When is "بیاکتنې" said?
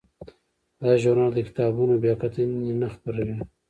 2.03-2.71